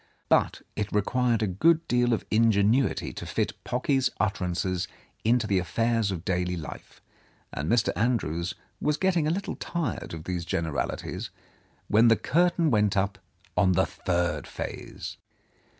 [0.31, 4.87] Bu't it required a good deal of ingenuity to fit Pocky's utterances
[5.23, 7.01] into the affairs of daily life,
[7.53, 7.95] and Mr.
[7.95, 11.29] Andrews was getting a little tired of these generalities,
[11.87, 13.19] when the curtain went up
[13.55, 15.17] on the third phase.